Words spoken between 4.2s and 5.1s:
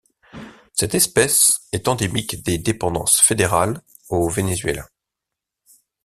Venezuela.